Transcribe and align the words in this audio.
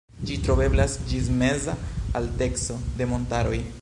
Ĝi 0.27 0.37
troveblas 0.45 0.95
ĝis 1.11 1.29
meza 1.43 1.77
alteco 2.21 2.79
de 3.03 3.09
montaroj. 3.13 3.63